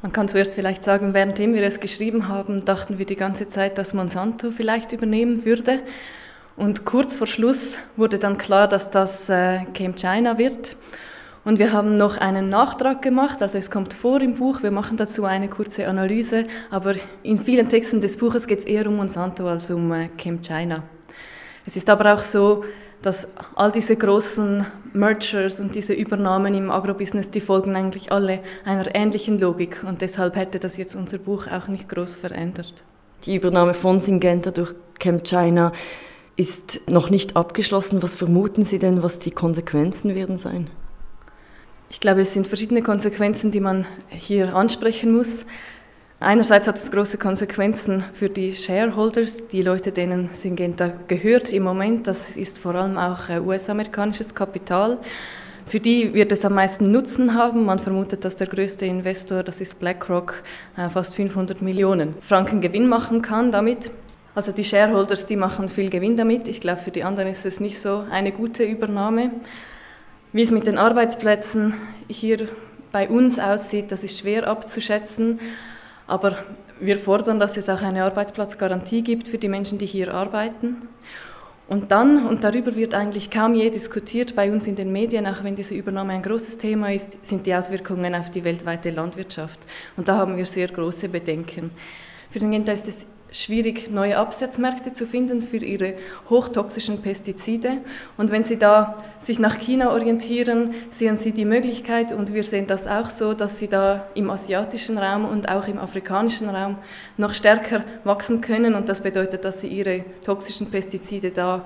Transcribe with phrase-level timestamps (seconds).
[0.00, 3.78] Man kann zuerst vielleicht sagen, währenddem wir es geschrieben haben, dachten wir die ganze Zeit,
[3.78, 5.80] dass Monsanto vielleicht übernehmen würde.
[6.56, 10.76] Und kurz vor Schluss wurde dann klar, dass das äh, Camp China wird.
[11.44, 14.96] Und wir haben noch einen Nachtrag gemacht, also es kommt vor im Buch, wir machen
[14.96, 16.94] dazu eine kurze Analyse, aber
[17.24, 20.84] in vielen Texten des Buches geht es eher um Monsanto als um äh, Camp China.
[21.66, 22.62] Es ist aber auch so,
[23.02, 28.94] dass all diese großen Mergers und diese Übernahmen im Agrobusiness, die folgen eigentlich alle einer
[28.94, 32.82] ähnlichen Logik und deshalb hätte das jetzt unser Buch auch nicht groß verändert.
[33.24, 35.72] Die Übernahme von Syngenta durch ChemChina
[36.36, 38.02] ist noch nicht abgeschlossen.
[38.02, 40.70] Was vermuten Sie denn, was die Konsequenzen werden sein?
[41.90, 45.46] Ich glaube, es sind verschiedene Konsequenzen, die man hier ansprechen muss.
[46.20, 52.08] Einerseits hat es große Konsequenzen für die Shareholders, die Leute, denen Syngenta gehört im Moment.
[52.08, 54.98] Das ist vor allem auch äh, US-amerikanisches Kapital.
[55.64, 57.64] Für die wird es am meisten Nutzen haben.
[57.66, 60.42] Man vermutet, dass der größte Investor, das ist BlackRock,
[60.76, 63.92] äh, fast 500 Millionen Franken Gewinn machen kann damit.
[64.34, 66.48] Also die Shareholders, die machen viel Gewinn damit.
[66.48, 69.30] Ich glaube, für die anderen ist es nicht so eine gute Übernahme.
[70.32, 71.74] Wie es mit den Arbeitsplätzen
[72.08, 72.48] hier
[72.90, 75.38] bei uns aussieht, das ist schwer abzuschätzen.
[76.08, 76.36] Aber
[76.80, 80.88] wir fordern, dass es auch eine Arbeitsplatzgarantie gibt für die Menschen, die hier arbeiten.
[81.68, 85.44] Und dann, und darüber wird eigentlich kaum je diskutiert bei uns in den Medien, auch
[85.44, 89.60] wenn diese Übernahme ein großes Thema ist, sind die Auswirkungen auf die weltweite Landwirtschaft.
[89.96, 91.70] Und da haben wir sehr große Bedenken.
[92.30, 95.94] Für den Genta ist es schwierig, neue Absatzmärkte zu finden für ihre
[96.30, 97.78] hochtoxischen Pestizide.
[98.16, 102.66] Und wenn Sie da sich nach China orientieren, sehen Sie die Möglichkeit, und wir sehen
[102.66, 106.78] das auch so, dass Sie da im asiatischen Raum und auch im afrikanischen Raum
[107.16, 108.74] noch stärker wachsen können.
[108.74, 111.64] Und das bedeutet, dass Sie Ihre toxischen Pestizide da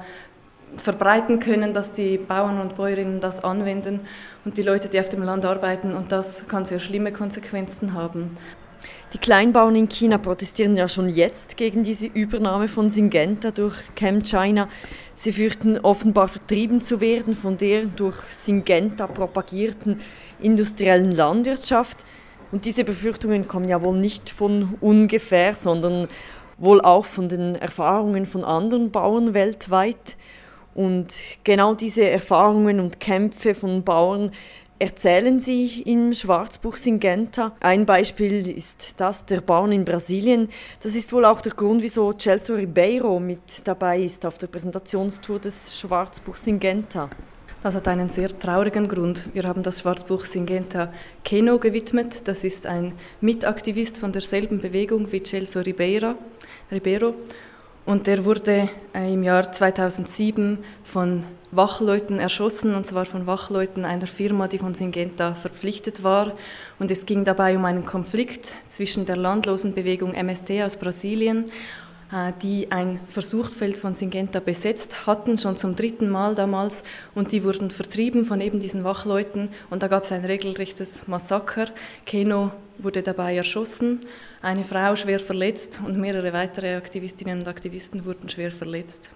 [0.77, 4.01] verbreiten können, dass die Bauern und Bäuerinnen das anwenden
[4.45, 5.95] und die Leute, die auf dem Land arbeiten.
[5.95, 8.37] Und das kann sehr schlimme Konsequenzen haben.
[9.13, 14.69] Die Kleinbauern in China protestieren ja schon jetzt gegen diese Übernahme von Syngenta durch ChemChina.
[15.15, 20.01] Sie fürchten offenbar vertrieben zu werden von der durch Syngenta propagierten
[20.41, 22.07] industriellen Landwirtschaft.
[22.53, 26.09] Und diese Befürchtungen kommen ja wohl nicht von ungefähr, sondern
[26.59, 30.17] wohl auch von den Erfahrungen von anderen Bauern weltweit.
[30.75, 31.13] Und
[31.45, 34.33] genau diese Erfahrungen und Kämpfe von Bauern
[34.83, 37.53] erzählen sie im Schwarzbuch Singenta.
[37.61, 40.49] Ein Beispiel ist das der Bauern in Brasilien.
[40.83, 45.39] Das ist wohl auch der Grund, wieso Celso Ribeiro mit dabei ist auf der Präsentationstour
[45.39, 47.09] des Schwarzbuchs Singenta.
[47.63, 49.29] Das hat einen sehr traurigen Grund.
[49.35, 52.27] Wir haben das Schwarzbuch Singenta Keno gewidmet.
[52.27, 56.17] Das ist ein Mitaktivist von derselben Bewegung wie Celso Ribeiro.
[57.85, 64.07] Und der wurde äh, im Jahr 2007 von Wachleuten erschossen, und zwar von Wachleuten einer
[64.07, 66.33] Firma, die von Syngenta verpflichtet war.
[66.79, 71.51] Und es ging dabei um einen Konflikt zwischen der Landlosenbewegung MST aus Brasilien
[72.43, 76.85] die ein Versuchsfeld von Syngenta besetzt hatten, schon zum dritten Mal damals.
[77.15, 79.49] Und die wurden vertrieben von eben diesen Wachleuten.
[79.71, 81.69] Und da gab es ein regelrechtes Massaker.
[82.05, 84.01] Keno wurde dabei erschossen,
[84.43, 89.11] eine Frau schwer verletzt und mehrere weitere Aktivistinnen und Aktivisten wurden schwer verletzt.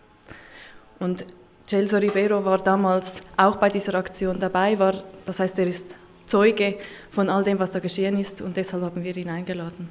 [0.98, 1.26] Und
[1.66, 5.96] Celso Ribeiro war damals auch bei dieser Aktion dabei, war, das heißt, er ist
[6.26, 6.76] Zeuge
[7.10, 9.88] von all dem, was da geschehen ist und deshalb haben wir ihn eingeladen.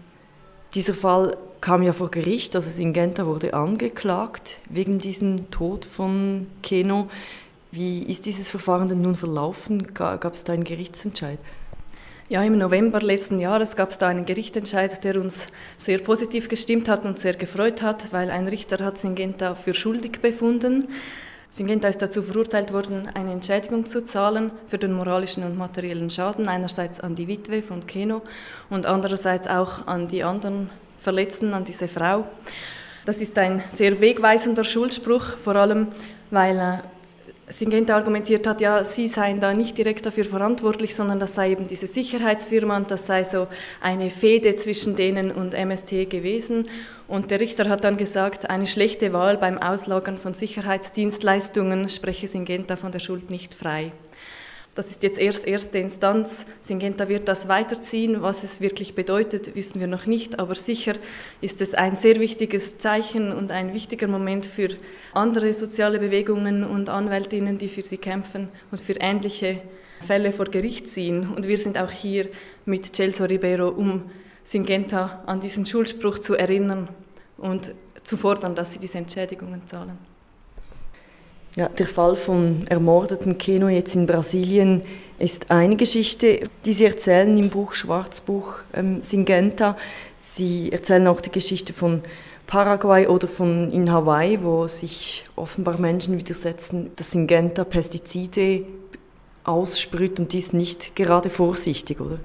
[0.75, 7.09] Dieser Fall kam ja vor Gericht, also Singenta wurde angeklagt wegen diesem Tod von Keno.
[7.71, 9.93] Wie ist dieses Verfahren denn nun verlaufen?
[9.93, 11.39] Gab es da einen Gerichtsentscheid?
[12.27, 15.47] Ja, im November letzten Jahres gab es da einen Gerichtsentscheid, der uns
[15.77, 20.19] sehr positiv gestimmt hat und sehr gefreut hat, weil ein Richter hat Singenta für schuldig
[20.21, 20.89] befunden.
[21.55, 26.49] Syngenta ist dazu verurteilt worden, eine Entschädigung zu zahlen für den moralischen und materiellen Schaden,
[26.49, 28.23] einerseits an die Witwe von Keno
[28.69, 32.27] und andererseits auch an die anderen Verletzten, an diese Frau.
[33.05, 35.93] Das ist ein sehr wegweisender Schuldspruch, vor allem
[36.29, 36.77] weil äh,
[37.47, 41.67] Syngenta argumentiert hat, ja, sie seien da nicht direkt dafür verantwortlich, sondern das sei eben
[41.67, 43.47] diese Sicherheitsfirma und das sei so
[43.81, 46.67] eine Fehde zwischen denen und MST gewesen.
[47.07, 52.75] Und der Richter hat dann gesagt, eine schlechte Wahl beim Auslagern von Sicherheitsdienstleistungen spreche Syngenta
[52.77, 53.91] von der Schuld nicht frei.
[54.75, 56.45] Das ist jetzt erst erste Instanz.
[56.61, 58.21] Syngenta wird das weiterziehen.
[58.21, 60.37] Was es wirklich bedeutet, wissen wir noch nicht.
[60.37, 60.95] Aber sicher
[61.39, 64.67] ist es ein sehr wichtiges Zeichen und ein wichtiger Moment für
[65.13, 69.61] andere soziale Bewegungen und Anwältinnen, die für sie kämpfen und für ähnliche
[70.05, 71.29] Fälle vor Gericht ziehen.
[71.33, 72.27] Und wir sind auch hier
[72.65, 74.11] mit Celso Ribeiro, um
[74.43, 76.89] Syngenta an diesen Schuldspruch zu erinnern
[77.37, 77.71] und
[78.03, 80.14] zu fordern, dass sie diese Entschädigungen zahlen.
[81.55, 84.81] Ja, der Fall vom ermordeten Keno jetzt in Brasilien
[85.19, 89.77] ist eine Geschichte, die Sie erzählen im Buch Schwarzbuch ähm, Singenta.
[90.17, 92.01] Sie erzählen auch die Geschichte von
[92.45, 98.65] Paraguay oder von in Hawaii, wo sich offenbar Menschen widersetzen, dass Syngenta Pestizide
[99.45, 102.19] aussprüht und dies nicht gerade vorsichtig, oder?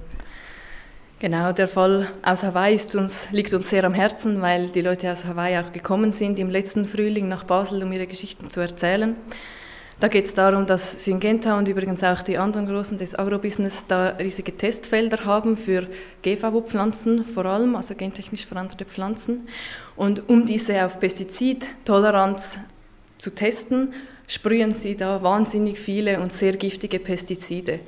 [1.20, 5.26] Genau, der Fall aus Hawaii uns, liegt uns sehr am Herzen, weil die Leute aus
[5.26, 9.14] Hawaii auch gekommen sind im letzten Frühling nach Basel, um ihre Geschichten zu erzählen.
[9.98, 14.16] Da geht es darum, dass Syngenta und übrigens auch die anderen Großen des Agrobusiness da
[14.18, 15.88] riesige Testfelder haben für
[16.22, 19.46] GVO-Pflanzen vor allem, also gentechnisch veränderte Pflanzen.
[19.96, 22.60] Und um diese auf Pestizidtoleranz
[23.18, 23.92] zu testen,
[24.26, 27.80] sprühen sie da wahnsinnig viele und sehr giftige Pestizide.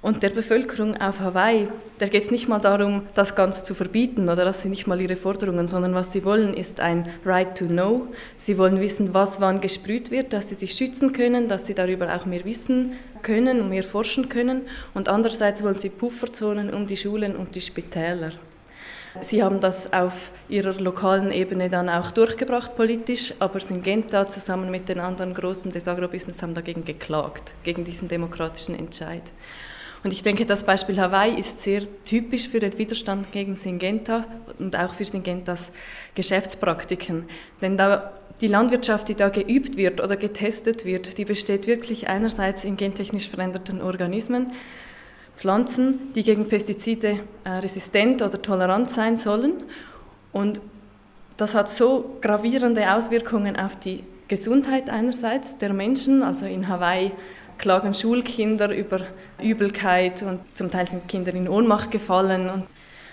[0.00, 1.68] Und der Bevölkerung auf Hawaii,
[1.98, 5.00] der geht es nicht mal darum, das ganz zu verbieten oder das sind nicht mal
[5.00, 8.06] ihre Forderungen, sondern was sie wollen, ist ein Right to Know.
[8.36, 12.14] Sie wollen wissen, was wann gesprüht wird, dass sie sich schützen können, dass sie darüber
[12.14, 12.92] auch mehr wissen
[13.22, 14.62] können und mehr forschen können.
[14.94, 18.30] Und andererseits wollen sie Pufferzonen um die Schulen und die Spitäler.
[19.20, 24.88] Sie haben das auf ihrer lokalen Ebene dann auch durchgebracht politisch, aber Syngenta zusammen mit
[24.88, 29.22] den anderen Großen des Agrobusiness haben dagegen geklagt, gegen diesen demokratischen Entscheid.
[30.04, 34.24] Und ich denke, das Beispiel Hawaii ist sehr typisch für den Widerstand gegen Syngenta
[34.58, 35.72] und auch für Syngentas
[36.14, 37.24] Geschäftspraktiken.
[37.60, 42.64] Denn da die Landwirtschaft, die da geübt wird oder getestet wird, die besteht wirklich einerseits
[42.64, 44.52] in gentechnisch veränderten Organismen,
[45.36, 49.54] Pflanzen, die gegen Pestizide äh, resistent oder tolerant sein sollen.
[50.32, 50.60] Und
[51.36, 57.12] das hat so gravierende Auswirkungen auf die Gesundheit einerseits der Menschen, also in Hawaii
[57.58, 59.00] klagen Schulkinder über
[59.42, 62.48] Übelkeit und zum Teil sind Kinder in Ohnmacht gefallen.
[62.48, 62.66] Und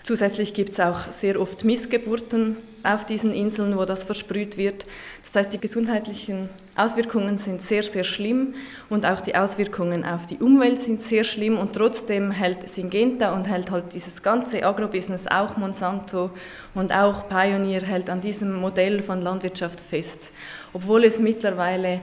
[0.04, 4.86] zusätzlich gibt es auch sehr oft Missgeburten auf diesen Inseln, wo das versprüht wird.
[5.24, 8.54] Das heißt, die gesundheitlichen Auswirkungen sind sehr, sehr schlimm
[8.90, 13.48] und auch die Auswirkungen auf die Umwelt sind sehr schlimm und trotzdem hält Syngenta und
[13.48, 16.32] hält halt dieses ganze Agrobusiness, auch Monsanto
[16.74, 20.32] und auch Pioneer hält an diesem Modell von Landwirtschaft fest,
[20.74, 22.02] obwohl es mittlerweile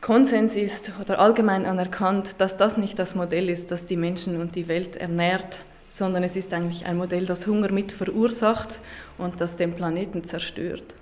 [0.00, 4.54] Konsens ist oder allgemein anerkannt, dass das nicht das Modell ist, das die Menschen und
[4.54, 8.80] die Welt ernährt, sondern es ist eigentlich ein Modell, das Hunger mit verursacht
[9.18, 10.94] und das den Planeten zerstört.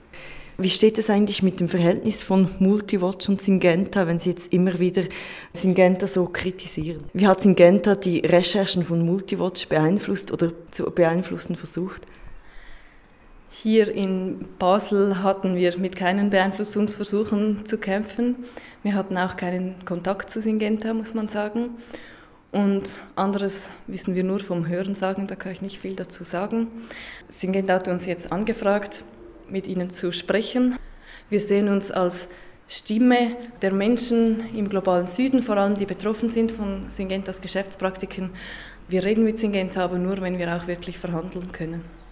[0.59, 4.79] Wie steht es eigentlich mit dem Verhältnis von Multiwatch und Syngenta, wenn Sie jetzt immer
[4.79, 5.03] wieder
[5.53, 7.05] Syngenta so kritisieren?
[7.13, 12.07] Wie hat Syngenta die Recherchen von Multiwatch beeinflusst oder zu beeinflussen versucht?
[13.63, 18.45] Hier in Basel hatten wir mit keinen Beeinflussungsversuchen zu kämpfen.
[18.83, 21.71] Wir hatten auch keinen Kontakt zu Syngenta, muss man sagen.
[22.53, 26.67] Und anderes wissen wir nur vom Hörensagen, da kann ich nicht viel dazu sagen.
[27.31, 29.05] Syngenta hat uns jetzt angefragt,
[29.49, 30.77] mit ihnen zu sprechen.
[31.31, 32.29] Wir sehen uns als
[32.69, 38.33] Stimme der Menschen im globalen Süden, vor allem die betroffen sind von Syngentas Geschäftspraktiken.
[38.87, 42.06] Wir reden mit Syngenta aber nur, wenn wir auch wirklich verhandeln können.